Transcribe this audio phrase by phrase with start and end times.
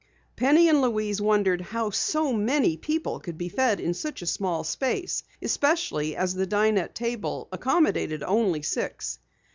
[0.35, 4.63] Penny and Louise wondered how so many persons could be fed in such a small
[4.63, 9.19] space, especially as the dinette table accommodated only six.